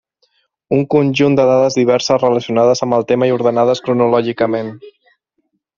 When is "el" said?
3.01-3.07